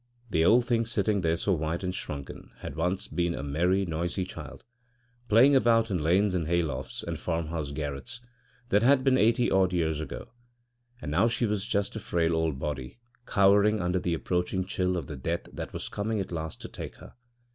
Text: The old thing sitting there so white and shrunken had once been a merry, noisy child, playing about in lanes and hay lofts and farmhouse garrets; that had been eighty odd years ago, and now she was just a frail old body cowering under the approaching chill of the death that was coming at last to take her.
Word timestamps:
The 0.31 0.43
old 0.43 0.65
thing 0.65 0.87
sitting 0.87 1.21
there 1.21 1.37
so 1.37 1.53
white 1.53 1.83
and 1.83 1.93
shrunken 1.93 2.49
had 2.61 2.75
once 2.75 3.07
been 3.07 3.35
a 3.35 3.43
merry, 3.43 3.85
noisy 3.85 4.25
child, 4.25 4.63
playing 5.29 5.55
about 5.55 5.91
in 5.91 6.01
lanes 6.01 6.33
and 6.33 6.47
hay 6.47 6.63
lofts 6.63 7.03
and 7.03 7.19
farmhouse 7.19 7.69
garrets; 7.69 8.19
that 8.69 8.81
had 8.81 9.03
been 9.03 9.15
eighty 9.19 9.51
odd 9.51 9.73
years 9.73 10.01
ago, 10.01 10.29
and 11.03 11.11
now 11.11 11.27
she 11.27 11.45
was 11.45 11.67
just 11.67 11.95
a 11.95 11.99
frail 11.99 12.35
old 12.35 12.57
body 12.57 12.97
cowering 13.27 13.79
under 13.79 13.99
the 13.99 14.15
approaching 14.15 14.65
chill 14.65 14.97
of 14.97 15.05
the 15.05 15.15
death 15.15 15.43
that 15.53 15.71
was 15.71 15.87
coming 15.87 16.19
at 16.19 16.31
last 16.31 16.59
to 16.61 16.67
take 16.67 16.95
her. 16.95 17.13